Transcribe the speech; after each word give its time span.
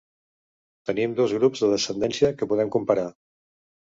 Tenim 0.89 1.13
dos 1.21 1.35
grups 1.39 1.63
de 1.65 1.69
descendència 1.75 2.33
que 2.41 2.49
podem 2.55 2.73
comparar. 2.77 3.09